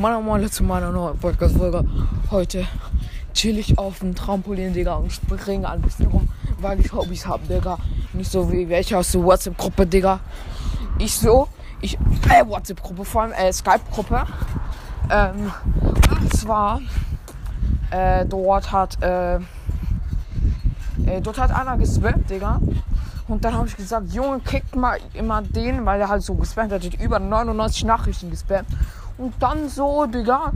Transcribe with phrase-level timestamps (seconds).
[0.00, 1.84] Moin Moin zu meiner neuen Podcast-Folge.
[2.30, 2.66] Heute
[3.34, 6.26] chill ich auf dem Trampolin, Digga, und springe ein bisschen rum,
[6.58, 7.76] weil ich Hobbys habe, Digga.
[8.14, 10.20] Nicht so wie welche aus der WhatsApp-Gruppe, Digga.
[10.98, 11.48] Ich so,
[11.82, 11.98] ich,
[12.30, 14.24] äh, WhatsApp-Gruppe, vor allem, äh, Skype-Gruppe.
[15.10, 15.52] Ähm,
[16.18, 16.80] und zwar,
[17.90, 19.40] äh, dort hat, äh, äh,
[21.22, 22.58] dort hat einer gespammt, Digga.
[23.28, 26.72] Und dann habe ich gesagt, Junge, kickt mal immer den, weil er halt so gespammt
[26.72, 26.84] hat.
[26.94, 28.66] Über 99 Nachrichten gespammt.
[29.20, 30.50] Und dann so, Digga,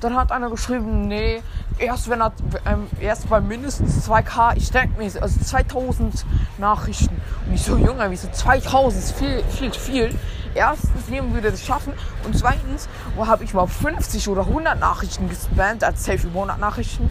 [0.00, 1.42] dann hat einer geschrieben, nee,
[1.76, 2.32] erst wenn er,
[2.64, 6.24] ähm, erst bei mindestens 2K, ich denke mir, also 2000
[6.56, 7.20] Nachrichten.
[7.46, 10.18] Und ich so, Junge, wie so 2000 ist viel, viel, viel.
[10.54, 11.92] Erstens, niemand würde das schaffen.
[12.24, 16.58] Und zweitens, wo habe ich mal 50 oder 100 Nachrichten gespammt, als safe über 100
[16.58, 17.10] Nachrichten.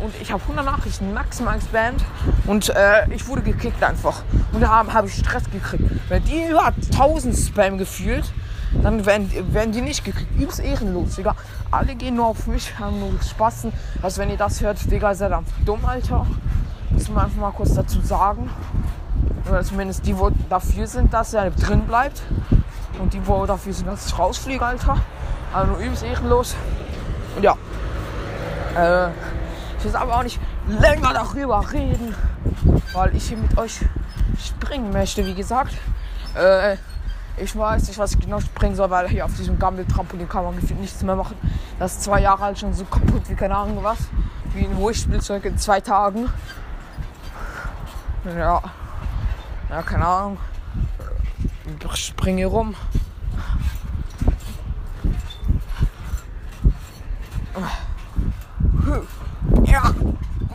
[0.00, 2.02] Und ich habe 100 Nachrichten maximal gespammt.
[2.46, 4.22] Und äh, ich wurde gekickt einfach.
[4.52, 5.84] Und da habe hab ich Stress gekriegt.
[6.08, 8.24] Wenn die über 1000 Spam gefühlt,
[8.82, 10.28] dann werden, werden die nicht gekriegt.
[10.36, 11.34] Übelst ehrenlos, Digga.
[11.70, 13.72] Alle gehen nur auf mich, haben nur Spaßen.
[14.02, 16.26] Also wenn ihr das hört, Digga, seid einfach dumm, Alter.
[16.90, 18.50] Muss man einfach mal kurz dazu sagen.
[19.48, 22.22] Oder zumindest die, wo dafür sind, dass er drin bleibt.
[23.00, 24.96] Und die, wo dafür sind, dass ich rausfliege, Alter.
[25.52, 26.54] Also nur übelst ehrenlos.
[27.36, 27.56] Und ja.
[28.76, 29.08] Äh,
[29.78, 32.14] ich will aber auch nicht länger darüber reden,
[32.92, 33.80] weil ich hier mit euch
[34.38, 35.74] springen möchte, wie gesagt.
[36.34, 36.76] Äh,
[37.40, 40.56] ich weiß nicht, was ich genau springen soll, weil hier auf diesem Gammel-Trampolin kann man
[40.56, 41.36] gefühlt nichts mehr machen.
[41.78, 43.98] Das ist zwei Jahre alt schon so kaputt wie keine Ahnung was.
[44.54, 46.28] Wie ein Wurstspielzeug in zwei Tagen.
[48.24, 48.62] Ja.
[49.70, 50.38] Ja, keine Ahnung.
[51.92, 52.74] Ich springe hier rum.
[59.64, 59.94] Ja.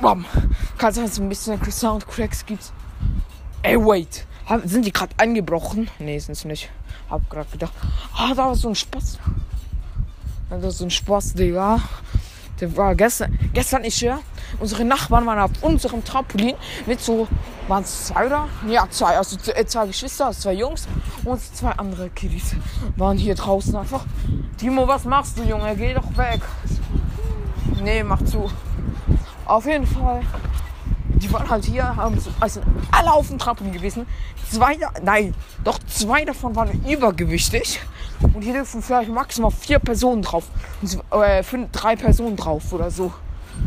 [0.01, 0.25] Bam.
[0.77, 2.73] Kann sein, dass es ein bisschen Soundcracks gibt.
[3.61, 4.25] Ey, wait.
[4.65, 5.89] Sind die gerade eingebrochen?
[5.99, 6.69] Nee, sind sie nicht.
[7.09, 7.73] Hab gerade gedacht.
[8.15, 9.19] Ah, da war so ein Spaß.
[10.49, 11.79] Da war so ein Spaß, Digga.
[12.59, 14.19] Der war gestern, gestern ist ja.
[14.59, 17.27] Unsere Nachbarn waren auf unserem Trampolin mit so,
[17.67, 18.47] waren es zwei oder?
[18.67, 20.87] Ja, zwei, also zwei Geschwister, zwei Jungs
[21.25, 22.55] und zwei andere Kiddies
[22.95, 24.05] waren hier draußen einfach.
[24.57, 25.75] Timo, was machst du, Junge?
[25.75, 26.41] Geh doch weg.
[27.81, 28.49] Nee, mach zu.
[29.45, 30.21] Auf jeden Fall
[31.23, 32.61] die waren halt hier, haben so, also
[32.91, 34.05] alle auf dem Trampolin gewesen.
[34.51, 37.79] Zwei, nein, doch zwei davon waren übergewichtig.
[38.33, 40.43] Und hier dürfen vielleicht maximal vier Personen drauf.
[41.11, 43.13] Äh, fünf, drei Personen drauf oder so.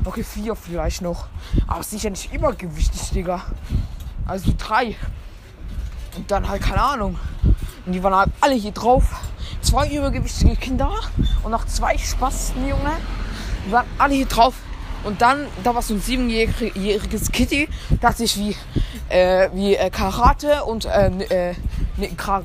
[0.05, 1.29] Okay, vier vielleicht noch.
[1.67, 3.43] Aber sicher nicht übergewichtig, Digga.
[4.27, 4.97] Also drei.
[6.17, 7.19] Und dann halt, keine Ahnung.
[7.87, 9.05] Und die waren halt alle hier drauf.
[9.63, 10.93] Zwei übergewichtige Kinder
[11.43, 12.93] und noch zwei Spasten, Junge.
[13.67, 14.55] Die waren alle hier drauf.
[15.05, 17.69] Und dann, da war so ein siebenjähriges Kitty,
[18.01, 18.57] das sich wie,
[19.09, 21.55] äh, wie äh, Karate und äh, äh,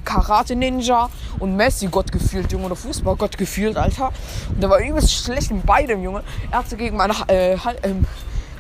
[0.06, 1.10] Karate Ninja
[1.40, 4.12] und Messi Gott gefühlt, Junge, oder Fußball Gott gefühlt, Alter.
[4.50, 6.24] Und der war übelst schlecht in beidem, Junge.
[6.52, 8.06] Er hat gegen meinen äh, ähm,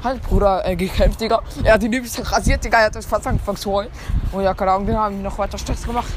[0.03, 1.41] Halbbruder äh, gekämpft, Digga.
[1.63, 2.79] Er hat ihn übelst rasiert, Digga.
[2.79, 3.89] Er hat das fast angefangen zu holen.
[4.31, 6.11] Und ja, keine Ahnung, den haben wir noch weiter Stress gemacht.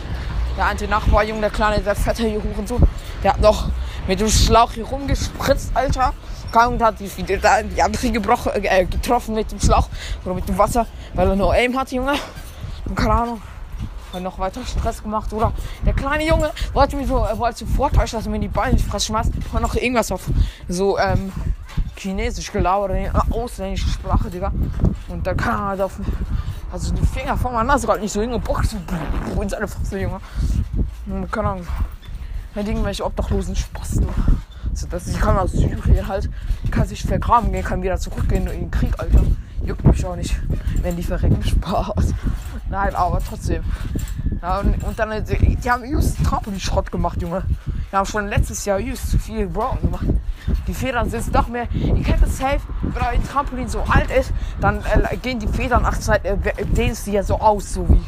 [0.56, 2.80] Der eine Nachbar, Junge, der kleine, der fette hier so.
[3.22, 3.68] der hat noch
[4.06, 6.14] mit dem Schlauch hier rumgespritzt, Alter
[6.62, 9.88] und hat die, die, die andere gebrochen, äh, getroffen mit dem Schlauch
[10.24, 12.14] oder mit dem Wasser, weil er nur Aim hat, Junge.
[12.84, 13.42] Und keine Ahnung.
[14.12, 15.32] Hat noch weiter Stress gemacht.
[15.32, 15.52] Oder
[15.84, 18.86] der kleine Junge wollte mir so, er wollte vortäuschen, dass er mir die Beine nicht
[18.86, 19.32] fress schmeißt.
[19.52, 20.22] Hat noch irgendwas auf
[20.68, 21.32] so, ähm,
[21.96, 22.92] Chinesisch gelauert
[23.30, 24.52] ausländische Sprache, Digga.
[25.08, 25.98] Und da kann er halt auf,
[26.72, 28.76] also die Finger von meiner Nase gerade nicht so hingeboxt.
[29.40, 30.20] In seine Fresse, Junge.
[31.06, 31.66] Und keine Ahnung.
[32.54, 34.06] Mit irgendwelche obdachlosen du.
[34.74, 36.28] So, dass ich kann aus Syrien halt,
[36.70, 39.20] kann sich vergraben gehen, kann wieder zurückgehen in den Krieg, Alter.
[39.64, 40.34] Juckt mich auch nicht,
[40.82, 42.12] wenn die verrecken Spaß.
[42.68, 43.62] Nein, aber trotzdem.
[44.42, 47.44] Ja, und, und dann, die, die haben just Trampolin-Schrott gemacht, Junge.
[47.90, 50.06] Die haben schon letztes Jahr just zu viel Brown gemacht.
[50.66, 51.68] Die Federn sind doch mehr.
[51.72, 55.82] Ihr kennt das safe, wenn euer Trampolin so alt ist, dann äh, gehen die Federn
[55.82, 56.36] nach Zeit, äh,
[56.76, 58.02] dehnen sie ja so aus, so wie.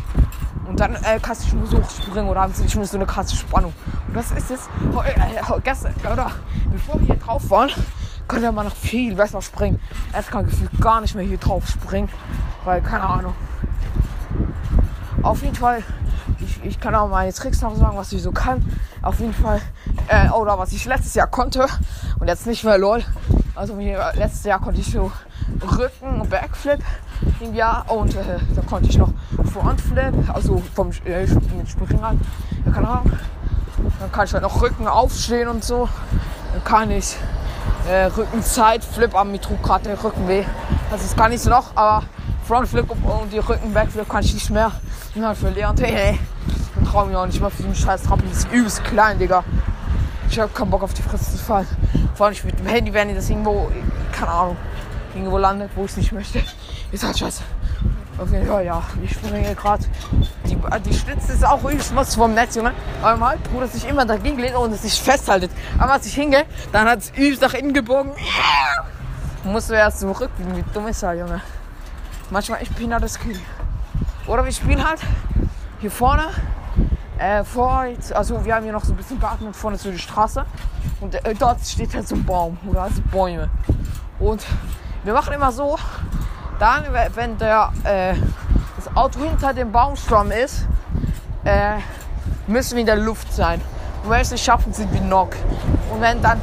[0.69, 3.37] Und dann äh, kannst du nur so springen oder haben sie nur so eine krasse
[3.37, 3.72] Spannung.
[4.09, 4.69] Und das ist es.
[5.04, 6.31] Äh, gestern, oder
[6.71, 7.70] bevor wir hier drauf waren,
[8.26, 9.81] konnte man noch viel besser springen.
[10.14, 12.08] Jetzt kann gefühlt gar nicht mehr hier drauf springen.
[12.64, 13.35] Weil, keine Ahnung.
[15.23, 15.82] Auf jeden Fall,
[16.40, 18.64] ich, ich kann auch meine Tricks noch sagen, was ich so kann.
[19.02, 19.61] Auf jeden Fall,
[20.08, 21.67] äh, oder was ich letztes Jahr konnte
[22.19, 23.05] und jetzt nicht mehr lol.
[23.55, 25.11] Also letztes Jahr konnte ich so
[25.62, 26.82] Rücken und Backflip
[27.41, 29.11] im Jahr und äh, da konnte ich noch
[29.53, 31.27] Frontflip, also vom äh,
[31.67, 32.17] Springrad.
[32.65, 33.12] Ja, keine Ahnung.
[34.00, 35.88] Dann kann ich halt noch Rücken aufstehen und so.
[36.53, 37.17] Dann kann ich
[37.88, 40.44] äh, Rückenzeit, Flip am mir trug gerade der Rücken weh.
[40.91, 42.05] Das ist gar nicht so noch, aber
[42.47, 44.73] Frontflip und die Rücken Backflip kann ich nicht mehr.
[45.15, 45.81] Ich halt verlernt.
[45.81, 46.19] Hey, hey.
[46.75, 48.33] Dann traue mich auch nicht mehr für den scheiß Trampolin.
[48.33, 49.43] Das ist übelst klein, Digga.
[50.29, 51.67] Ich habe keinen Bock auf die Fresse zu fallen.
[52.15, 53.71] Vor allem mit dem Handy, wenn das irgendwo,
[54.12, 54.56] keine Ahnung,
[55.16, 56.42] irgendwo landet, wo ich es nicht möchte.
[56.92, 57.42] Ist halt scheiße.
[58.18, 58.82] Auf jeden Fall, ja.
[59.02, 59.84] Ich springe gerade.
[60.46, 62.72] Die, die Schlitze ist auch übelst was vom Netz, Junge.
[63.02, 65.50] Aber mein Bruder sich immer dagegen lehnt und es sich festhaltet.
[65.78, 68.12] Aber als ich hingehe, dann hat es übelst nach innen gebogen.
[69.44, 71.40] Musst du erst zurück, wie dumm ist er, Junge.
[72.30, 73.38] Manchmal ich bin da das Kühl.
[74.26, 75.00] Oder wir spielen halt
[75.80, 76.24] hier vorne.
[77.18, 79.98] Äh, vor, also wir haben hier noch so ein bisschen Garten und vorne so die
[79.98, 80.44] Straße.
[81.00, 83.50] Und äh, dort steht halt so ein Baum oder also Bäume.
[84.18, 84.44] Und
[85.06, 85.79] wir machen immer so,
[86.58, 86.82] dann,
[87.14, 88.14] wenn der, äh,
[88.75, 90.67] das Auto hinter dem Baumstamm ist,
[91.44, 91.76] äh,
[92.49, 93.61] müssen wir in der Luft sein.
[94.03, 95.37] Und wenn wir es nicht schaffen, sind wir knock.
[95.93, 96.41] Und wenn dann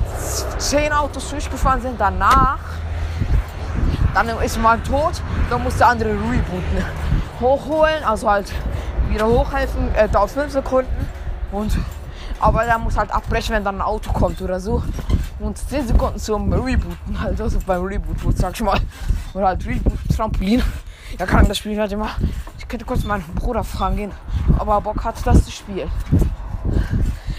[0.60, 2.60] zehn Autos durchgefahren sind, danach,
[4.14, 6.86] dann ist man tot, dann muss der andere rebooten.
[7.42, 8.50] Hochholen, also halt
[9.10, 11.10] wieder hochhelfen, äh, dauert fünf Sekunden.
[11.52, 11.78] Und,
[12.40, 14.82] aber der muss halt abbrechen, wenn dann ein Auto kommt oder so.
[15.40, 18.80] Und 10 Sekunden zum Rebooten, halt also beim Reboot, sag ich mal.
[19.34, 20.62] Oder halt Reboot, Trampolin.
[21.20, 22.10] Ja, kann das Spiel halt immer.
[22.58, 24.12] Ich könnte kurz meinen Bruder fragen gehen,
[24.58, 25.92] ob er Bock hat, das zu spielen.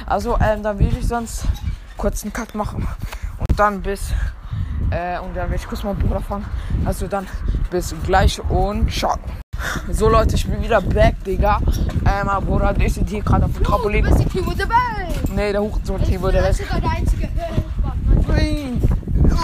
[0.06, 1.44] Also, ähm, dann will ich sonst
[1.96, 2.86] kurz einen Cut machen.
[3.38, 4.10] Und dann bis.
[4.90, 6.44] Äh, und dann werde ich kurz meinen Bruder fragen.
[6.84, 7.26] Also dann
[7.70, 9.16] bis gleich und ciao.
[9.90, 11.58] So Leute, ich bin wieder back, Digga.
[12.04, 14.04] Äh, mein Bruder der ist hier gerade auf dem Trampolin.
[14.04, 14.68] Du bist die Timo Welt.
[15.34, 16.58] Nee, der Hurensohn Ich Timo, bin der ist.
[16.58, 17.23] sogar der einzige.
[18.34, 18.80] Nein.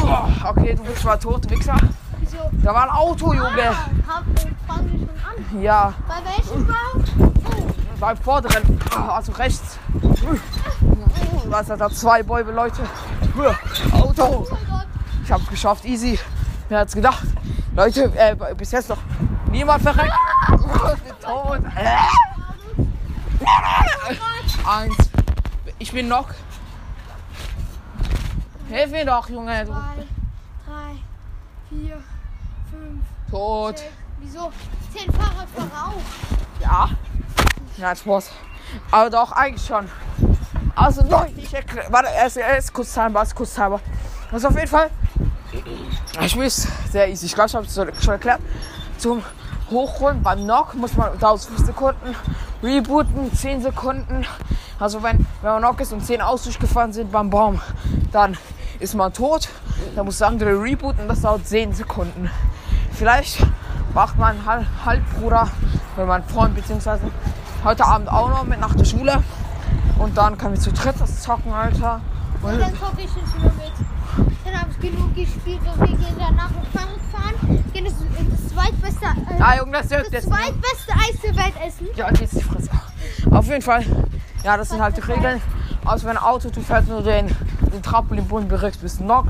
[0.02, 1.76] Oh, Okay, du bist mal tot, Wichser.
[2.18, 2.38] Wieso?
[2.62, 3.70] Da war ein Auto, Junge.
[3.70, 4.24] Ah, hab,
[4.66, 5.62] fangen wir schon an.
[5.62, 6.74] Ja, Bei welchem Bau?
[7.44, 7.66] Oh,
[7.98, 9.78] beim vorderen, ah, also rechts.
[11.46, 12.82] Was hat da zwei Bäume, Leute?
[13.92, 14.46] Auto.
[14.50, 14.56] oh.
[15.24, 16.18] Ich hab's geschafft, easy.
[16.68, 17.22] Wer hat's gedacht?
[17.74, 18.98] Leute, äh, bis jetzt noch
[19.50, 20.12] niemand verreckt.
[21.20, 21.60] Tot.
[21.76, 21.96] Äh.
[24.68, 24.96] Eins.
[25.78, 26.26] Ich bin noch.
[28.70, 29.66] Hilf mir doch, Junge.
[29.66, 30.06] Zwei,
[30.64, 30.96] drei,
[31.68, 31.96] vier,
[32.70, 33.78] fünf, Tot.
[33.78, 33.90] sechs.
[34.20, 34.52] Wieso?
[34.94, 36.60] Zehn Fahrradfahrer auch.
[36.60, 36.88] Ja.
[37.76, 38.30] Ja, Spaß.
[38.92, 39.88] Aber doch, eigentlich schon.
[40.76, 41.90] Also, Leute, ich erkläre.
[41.90, 43.80] Warte, erst, erst kurz Time, was kurz Time.
[44.30, 44.90] Also, auf jeden Fall.
[46.20, 47.26] Ich weiß, sehr easy.
[47.26, 48.40] Ich glaube, ich habe es schon erklärt.
[48.98, 49.24] Zum
[49.68, 52.14] Hochholen beim Knock muss man dauert 5 Sekunden.
[52.62, 54.24] Rebooten 10 Sekunden.
[54.80, 57.60] Also, wenn, wenn man Knock ist und 10 aus durchgefahren sind beim Baum,
[58.12, 58.36] dann
[58.78, 59.48] ist man tot.
[59.94, 61.06] Dann muss der andere rebooten.
[61.06, 62.30] Das dauert 10 Sekunden.
[62.92, 63.46] Vielleicht
[63.94, 65.48] macht mein Hal Halbbruder
[65.96, 67.02] oder mein Freund beziehungsweise
[67.64, 69.22] heute Abend auch noch mit nach der Schule.
[69.98, 72.00] Und dann können wir zu dritt das zocken, Alter.
[72.42, 74.36] Und Und dann zocke ich schon wieder mit.
[74.44, 77.64] Dann habe ich genug gespielt und wir gehen danach mit Fahrrad fahren.
[77.72, 80.28] Gehen das, das zweitbeste, äh, ah, Junge, das das jetzt.
[80.28, 81.86] zweitbeste Eis der Welt essen.
[81.96, 82.70] Ja, jetzt die Fresse.
[83.30, 83.84] Auf jeden Fall,
[84.44, 85.40] ja, das sind halt die Regeln.
[85.84, 87.26] Also wenn ein Auto, du fährst nur den,
[87.72, 89.26] den Trampolinboden berückst, bist du knock.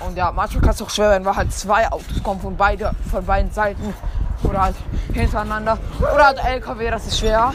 [0.00, 2.92] Und ja, manchmal kann es auch schwer werden, weil halt zwei Autos kommen von, beide,
[3.10, 3.94] von beiden Seiten.
[4.42, 4.76] Oder halt
[5.12, 5.78] hintereinander.
[5.98, 7.52] Oder halt LKW, das ist schwer.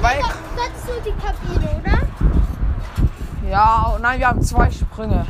[0.00, 3.48] Weil, Das ist so die Kabine, oder?
[3.48, 5.26] ja, nein, wir haben zwei Sprünge.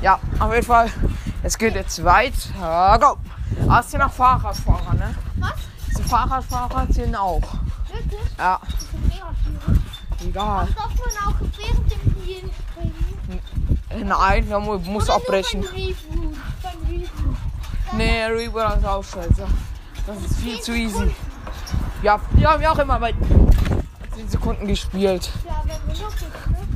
[0.00, 0.88] Ja, auf jeden Fall,
[1.42, 2.98] es geht jetzt weiter.
[3.00, 3.16] Go!
[3.68, 5.14] Ah, es sind auch Fahrradfahrer, ne?
[5.38, 5.52] Was?
[5.98, 7.42] Die Fahrradfahrer zählen auch.
[8.38, 8.60] Ja,
[10.26, 10.68] egal.
[10.74, 14.08] Darf man auch während dem Spielen springen?
[14.08, 15.62] Nein, man mu- muss Oder abbrechen.
[15.62, 16.36] Beim Reboot.
[16.62, 17.36] Beim Reboot.
[17.96, 19.46] Nee, Reboot ist auch scheiße.
[20.06, 21.14] Das ist viel zu easy.
[22.02, 23.12] Ja, wir haben ja auch immer bei
[24.14, 25.30] 10 Sekunden gespielt.
[25.46, 26.10] Ja, wenn wir noch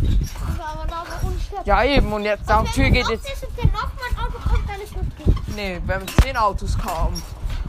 [0.02, 1.60] nicht, ne?
[1.64, 2.12] Ja, eben.
[2.12, 3.24] Und jetzt, die Tür geht jetzt.
[3.26, 5.34] Wenn der Nochmann-Auto kommt, dann ist es gut.
[5.56, 7.20] Nee, wenn 10 Autos kamen.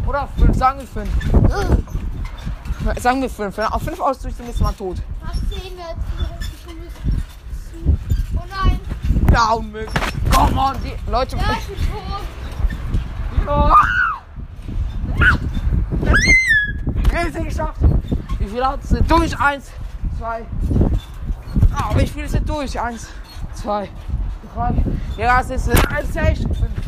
[0.05, 1.10] Oder 5, sagen wir 5.
[3.00, 3.57] Sagen wir 5.
[3.57, 4.98] Wenn auf 5 Autos durch sind, ist man tot.
[5.22, 5.96] Nach 10 wird
[6.50, 8.00] es müssen.
[8.36, 8.79] Oh nein.
[9.31, 9.93] Ja, unmöglich.
[10.34, 11.38] Come on, die Leute.
[11.38, 12.03] Ja, ich bin tot.
[13.46, 13.75] Ja.
[17.25, 17.81] Easy geschafft.
[18.39, 19.39] Wie viele Autos sind durch?
[19.39, 19.72] Eins,
[20.17, 20.46] zwei.
[21.74, 22.79] Ah, wie viele sind durch?
[22.79, 23.10] Eins,
[23.53, 23.89] zwei,
[24.53, 24.74] drei.
[25.17, 26.39] Ja, es ist ein Sech.
[26.39, 26.86] Fünf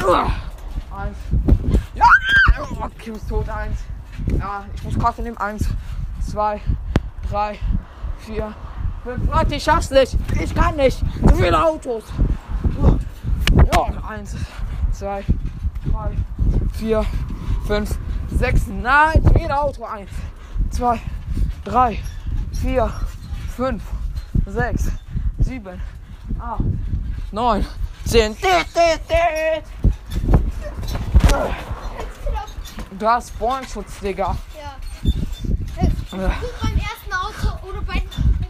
[0.00, 0.16] durch.
[0.90, 1.18] Eins.
[1.94, 2.04] Ja.
[2.80, 3.48] Okay, du bist tot.
[3.48, 3.78] Eins.
[4.26, 5.38] Ja, ich muss Karte nehmen.
[5.38, 5.68] Eins,
[6.20, 6.60] zwei,
[7.30, 7.58] drei,
[8.18, 8.54] vier,
[9.04, 9.30] fünf.
[9.30, 10.16] Leute, ich schaff's nicht.
[10.40, 10.98] Ich kann nicht.
[10.98, 12.04] Zu viele Autos.
[13.72, 14.34] Ja, eins,
[14.92, 15.24] zwei,
[15.90, 16.16] drei,
[16.72, 17.04] vier,
[17.66, 17.98] fünf,
[18.30, 18.66] sechs.
[18.66, 19.84] Nein, zu jedem Auto.
[19.84, 20.10] Eins,
[20.70, 21.00] zwei,
[21.64, 21.98] drei,
[22.52, 22.92] vier,
[23.56, 23.82] fünf,
[24.46, 24.90] sechs,
[25.38, 25.80] sieben,
[26.38, 26.62] acht,
[27.32, 27.64] neun,
[28.04, 28.34] zehn.
[28.34, 29.64] Dit, dit, dit.
[32.98, 34.36] Du hast Bornschutz, Digga.
[34.54, 35.10] Ja.
[35.82, 36.32] Äh, ja.
[36.62, 38.02] beim ersten Auto oder beim,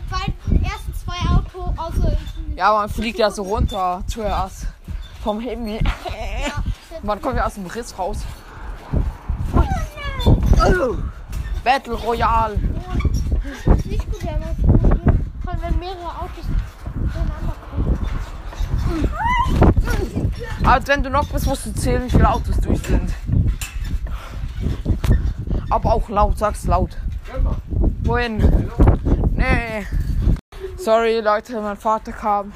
[0.09, 2.17] bei ersten zwei Auto also außer.
[2.55, 4.67] Ja, man fliegt ja so runter zuerst.
[5.25, 5.81] Vom Himmel.
[5.83, 6.63] Ja,
[7.03, 8.19] man kommt ja aus dem Riss raus.
[10.25, 10.97] Oh, oh.
[11.65, 12.57] Battle Royale.
[13.65, 16.45] Das ist nicht gut, wenn mehrere Autos.
[20.65, 23.13] Aber wenn du noch bist, musst du zählen, wie viele Autos durch sind.
[25.69, 26.97] Aber auch laut, sag's laut.
[28.05, 28.71] Wohin?
[29.33, 29.87] Nee.
[30.79, 32.53] Sorry Leute, mein Vater kam.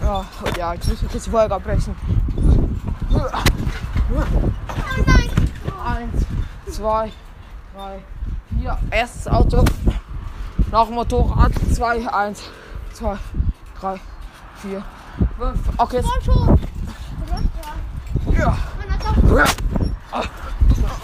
[0.00, 0.24] Ja,
[0.58, 1.94] ja, jetzt muss ich jetzt Folge abbrechen.
[5.84, 6.26] Eins,
[6.70, 7.12] zwei,
[7.74, 8.00] drei,
[8.50, 8.78] vier.
[8.90, 9.64] Erstes Auto.
[10.70, 11.52] Noch Motorrad.
[11.72, 12.42] Zwei, eins,
[12.92, 13.16] zwei,
[13.80, 14.00] drei,
[14.56, 14.82] vier,
[15.38, 15.58] fünf.
[15.78, 16.08] Okay, jetzt.
[18.38, 18.56] Ja.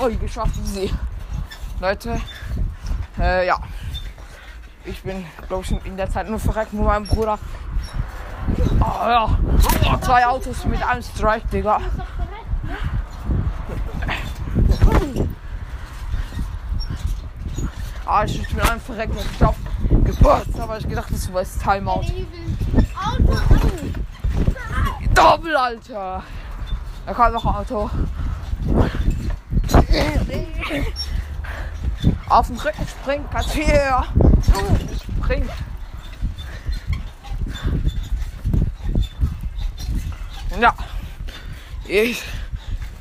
[0.01, 0.93] Oh, geschafft, easy.
[1.81, 2.21] Leute,
[3.21, 3.57] äh, ja.
[4.85, 7.39] Ich bin, glaube ich, in der Zeit nur verreckt mit meinem Bruder.
[8.81, 9.39] Oh, ja.
[9.85, 11.81] Oh, zwei Autos mit einem Strike, Digga.
[18.07, 19.55] Ah, ich bin einem verreckt und ich hab
[20.05, 22.07] gepasst, aber ich gedacht, das war das Timeout.
[25.15, 26.23] Doppel, Alter.
[27.07, 27.91] Da kam noch ein Auto.
[32.29, 34.05] Auf den Rücken springen, Kassier.
[35.23, 35.49] Spring.
[40.61, 40.75] Ja.
[41.87, 42.23] Ich.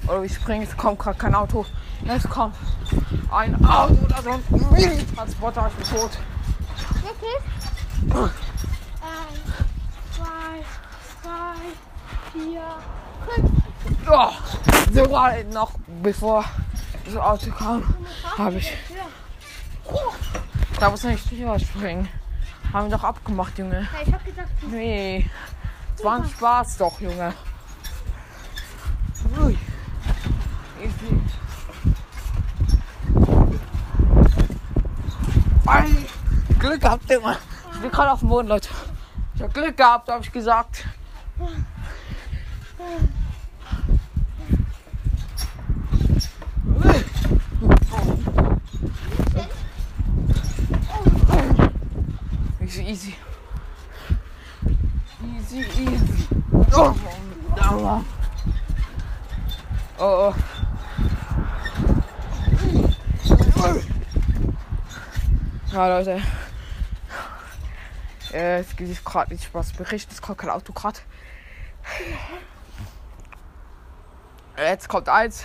[0.07, 1.65] Oder ich springe, es kommt gerade kein Auto.
[2.07, 2.55] Es kommt
[3.31, 6.11] ein Auto da so ein Transporter, ich bin tot.
[7.03, 8.23] Wirklich?
[8.23, 8.31] Eins,
[10.15, 10.63] zwei,
[11.23, 11.55] drei,
[12.31, 12.61] vier,
[13.27, 13.51] fünf.
[14.09, 14.31] Oh,
[14.93, 15.71] sogar noch
[16.01, 16.45] bevor
[17.05, 17.83] das Auto kam,
[18.37, 18.73] habe ich.
[20.79, 22.07] Da muss ich nicht drüber springen.
[22.71, 23.87] Haben wir doch abgemacht, Junge.
[23.93, 25.29] Ja, ich hab gedacht, die Nee.
[25.95, 27.33] Es war ein Spaß doch, Junge.
[29.41, 29.57] Ui.
[30.83, 31.21] Easy.
[35.65, 35.87] Ei,
[36.59, 37.37] Glück gehabt, Junge.
[37.73, 38.69] Ich bin gerade auf dem Boden, Leute.
[39.35, 40.85] Ich hab Glück gehabt, habe ich gesagt.
[52.61, 53.15] Easy, easy.
[55.23, 56.27] Easy, easy.
[56.73, 56.93] Oh,
[57.81, 58.05] Mann.
[59.99, 60.33] oh.
[60.33, 60.33] oh.
[65.77, 66.19] Ja, Leute.
[68.33, 70.11] Äh, es gibt gerade nicht was berichten.
[70.11, 70.97] Es kommt kein Auto gerade.
[74.57, 75.43] Jetzt kommt eins.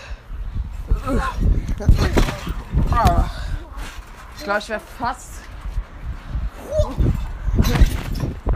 [4.39, 5.33] Ich glaube, ich wäre fast.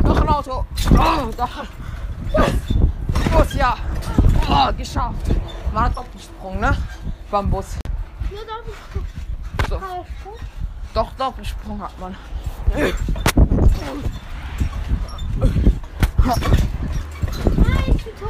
[0.00, 0.64] Noch ein Auto.
[0.92, 1.64] Oh, doch.
[3.32, 3.76] Bus, ja.
[4.48, 5.28] Oh, geschafft.
[5.74, 6.74] Man hat Doppelsprung, ne?
[7.30, 7.66] Beim Bus.
[9.68, 9.78] So.
[10.96, 11.04] Sprung.
[11.04, 12.16] Doch, Doppelsprung hat man.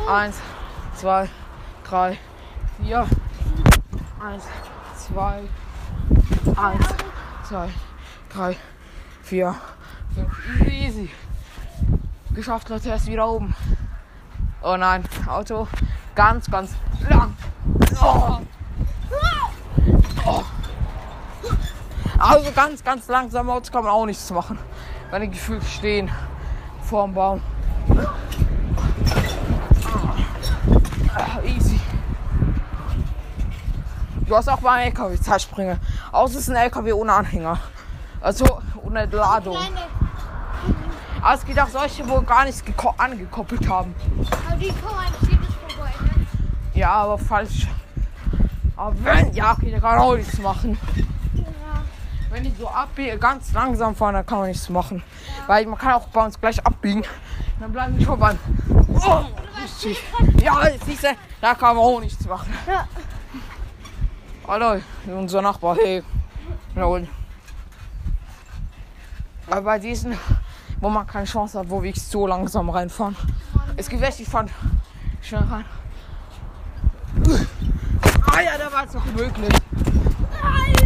[0.08, 0.36] Eins,
[0.96, 1.28] zwei,
[1.88, 2.18] drei,
[2.82, 3.06] vier.
[4.20, 4.44] Eins,
[4.96, 5.42] zwei,
[6.56, 6.86] eins,
[7.48, 7.68] zwei,
[8.32, 8.56] drei,
[9.22, 9.54] vier,
[10.14, 10.66] fünf.
[10.66, 11.10] Easy, easy.
[12.34, 13.54] Geschafft, Leute, er ist wieder oben.
[14.62, 15.68] Oh nein, Auto
[16.16, 16.74] ganz, ganz
[17.08, 17.36] lang.
[18.00, 18.40] Oh.
[20.24, 20.44] Oh.
[22.18, 24.58] Also ganz, ganz langsam Autos kann man auch nichts machen.
[25.10, 26.10] Wenn die gefühlt stehen
[26.82, 27.40] vorm Baum.
[31.14, 31.80] Ah, Easy.
[34.26, 35.78] Du hast auch mal einen LKW Zeitspringer.
[36.12, 37.58] Außer es ist ein LKW ohne Anhänger.
[38.20, 39.56] Also ohne Ladung.
[41.22, 43.94] Aber es geht auch solche, wo gar nichts geko- angekoppelt haben.
[44.48, 46.26] Aber die kommen eigentlich jedes vorbei, ne?
[46.74, 47.66] Ja, aber falsch.
[48.76, 50.78] Aber wenn, ja, okay, da kann man auch nichts machen.
[52.36, 52.42] Ja.
[52.42, 55.02] Wenn die so abbiegen, ganz langsam fahren, dann kann man nichts machen.
[55.46, 57.04] Weil man kann auch bei uns gleich abbiegen.
[57.60, 58.38] Dann bleiben die schon beim.
[58.94, 59.24] Oh,
[59.62, 60.02] richtig.
[60.42, 61.08] Ja, siehst du,
[61.40, 62.52] da kann man auch nichts machen.
[62.66, 62.86] Ja.
[64.46, 66.02] Hallo, unser Nachbar, hey.
[66.74, 67.08] Jawohl.
[69.48, 70.16] Aber bei diesen,
[70.80, 73.16] wo man keine Chance hat, wo wir so langsam reinfahren.
[73.76, 74.50] Es gibt welche, die fahren
[75.22, 75.64] schnell rein.
[78.30, 79.52] Ah ja, da war es noch möglich.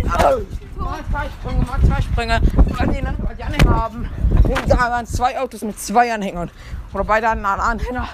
[0.04, 0.46] Nein!
[0.80, 2.40] Mal zwei Sprünge, mal zwei Sprünge.
[2.54, 4.10] Weil die, weil die Anhänger haben.
[4.42, 6.50] Und da waren zwei Autos mit zwei Anhängern.
[6.92, 8.08] Oder beide hatten einen Anhänger.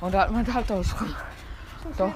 [0.00, 1.14] Und da hat man halt ausgekommen.
[1.96, 2.12] Doch.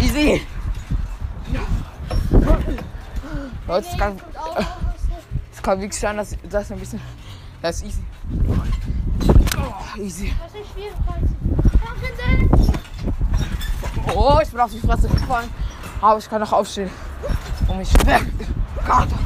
[0.00, 0.46] Easy.
[1.52, 1.60] Ja.
[3.66, 4.20] Leute, es kann,
[5.52, 7.00] es kann wirklich sein, dass das ein bisschen.
[7.60, 8.02] Das ist easy.
[9.56, 10.34] Oh, easy.
[10.40, 10.92] Was ist Sie!
[14.14, 15.48] Oh, ich bin auf die Fresse gefallen.
[16.04, 16.90] Aber ich kann noch aufstehen.
[17.66, 18.26] Und mich weg.
[18.86, 19.16] Kater.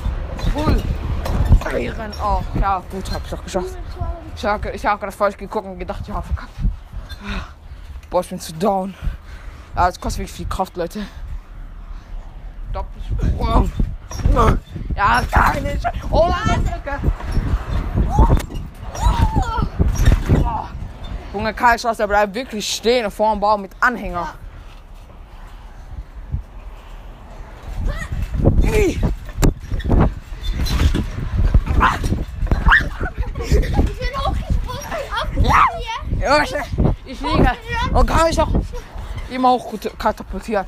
[0.53, 0.81] Full.
[1.67, 2.13] Rennen.
[2.23, 3.77] Oh, ja, gut, hab ich doch geschafft.
[4.37, 6.53] Ich habe ich hab gerade falsch geguckt und gedacht, ja, verkackt.
[8.09, 8.95] Boah, ich bin zu down.
[9.75, 11.05] Ja, es kostet wirklich viel Kraft, Leute.
[12.73, 13.73] Doppelsprung.
[14.95, 16.33] Ja, keine Sch Oh.
[20.45, 20.67] Oh.
[21.33, 24.29] Junge, Karl Schloss, der bleibt wirklich stehen vor dem Baum mit Anhänger.
[28.79, 28.97] Ih.
[33.41, 33.75] Ich bin
[34.17, 35.45] hochgesprungen
[36.21, 36.43] Ja.
[36.43, 36.55] Ich,
[37.05, 37.51] ich liege.
[37.93, 38.51] Und kann ich auch
[39.31, 40.67] immer hoch katapultieren.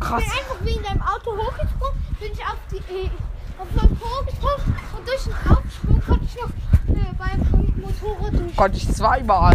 [0.00, 0.22] Krass.
[0.24, 3.10] Ich bin einfach wegen deinem Auto hochgesprungen, bin ich auf, die, äh,
[3.58, 6.50] auf mein Po gesprungen und durch den Aufsprung konnte ich noch
[6.96, 7.40] äh, beim
[7.76, 8.56] Motorrad durch.
[8.56, 9.54] Konnte ich zweimal.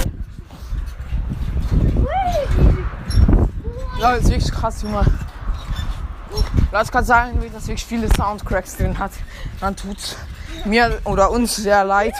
[3.99, 5.05] Ja, das ist wirklich krass, Junge.
[6.71, 9.11] Das kann sagen, dass wirklich viele Soundcracks drin hat.
[9.59, 10.15] Dann tut's
[10.65, 12.15] mir oder uns sehr leid.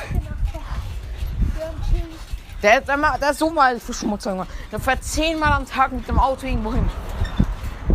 [2.61, 4.45] Der ist, der so mal Verschmutzung.
[4.71, 6.87] Der fährt zehnmal am Tag mit dem Auto irgendwo hin.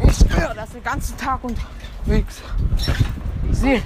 [0.02, 2.42] Ich schwöre, das ist den ganzen Tag unterwegs.
[3.52, 3.82] Sieh.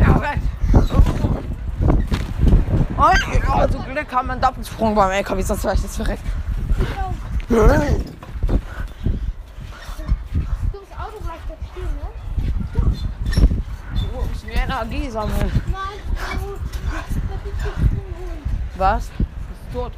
[0.00, 0.40] Ja, weg.
[3.00, 6.24] Oh, zum Glück haben wir einen Doppelsprung beim LKW, sonst wäre ich jetzt verreckt.
[7.48, 7.70] Dummes
[10.98, 12.08] Auto bleibt da stehen, ne?
[14.16, 15.50] Oh, ich will Energie sammeln.
[18.76, 19.04] Was?
[19.04, 19.12] Ist
[19.72, 19.92] tot.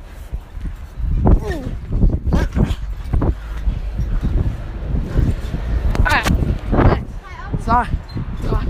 [6.04, 6.28] Eins,
[7.64, 7.86] zwei,
[8.48, 8.60] drei,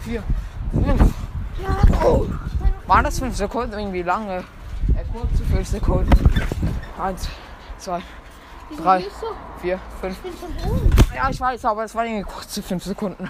[0.00, 0.22] vier,
[0.72, 1.14] fünf.
[2.04, 2.26] Oh.
[2.86, 4.44] Waren das fünf Sekunden irgendwie lange?
[4.94, 6.10] Ja, kurze fünf Sekunden.
[6.98, 7.28] Eins,
[7.78, 8.00] zwei,
[8.76, 9.04] Drei.
[9.60, 10.16] vier, fünf.
[11.14, 13.28] Ja, ich weiß, aber es waren irgendwie kurze fünf Sekunden.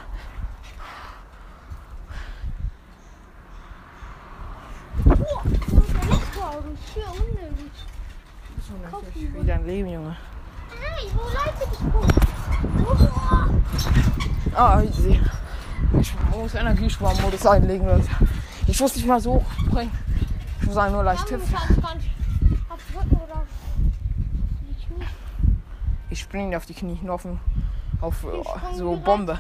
[5.04, 5.17] Boah, das ist ein Elektroauto.
[5.17, 5.17] Schier unnötig.
[9.14, 10.16] Wie dein Leben, Junge.
[10.80, 12.12] Nein, wo ihr gesprungen?
[12.84, 13.48] Boah.
[14.54, 15.20] Ah, easy.
[16.00, 18.08] Ich muss Energiesparmodus einlegen, Leute.
[18.66, 19.92] Ich muss nicht mal so hochbringen.
[20.60, 21.56] Ich muss einfach nur leicht hüpfen.
[26.10, 27.26] Ich springe auf die Knie, nur auf,
[28.00, 28.24] auf
[28.74, 28.96] so.
[28.96, 29.38] Bombe.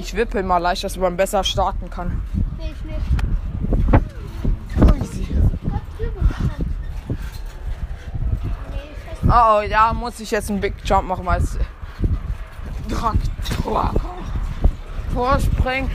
[0.00, 2.22] Ich wippe mal leicht, dass man besser starten kann.
[2.56, 3.00] Nee, ich nicht.
[4.98, 5.28] Easy.
[9.26, 11.58] Oh, oh, ja, muss ich jetzt einen Big Jump machen, es
[12.88, 13.92] Traktor
[15.12, 15.90] vorspringt.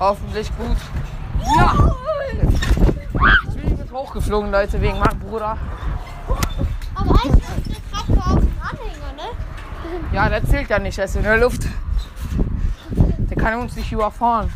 [0.00, 0.78] Hoffentlich gut.
[1.54, 1.94] Ja!
[3.50, 5.58] Ich bin jetzt hochgeflogen, Leute, wegen meinem Bruder.
[6.94, 10.14] Aber eigentlich ist der Traktor auf dem Anhänger, ne?
[10.14, 11.67] Ja, der zählt ja nicht, er ist in der Luft.
[13.60, 14.52] Uns nicht überfahren.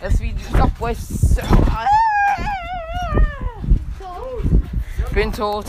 [0.00, 0.94] Er ist wie die Subway.
[0.94, 1.42] So.
[5.12, 5.66] Bin tot.